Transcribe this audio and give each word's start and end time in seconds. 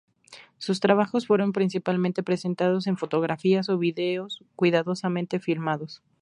Sus 0.57 0.79
trabajos 0.79 1.27
fueron 1.27 1.51
principalmente 1.53 2.23
presentados 2.23 2.87
en 2.87 2.97
fotografías 2.97 3.69
o 3.69 3.77
videos 3.77 4.43
cuidadosamente 4.55 5.39
filmados. 5.39 6.01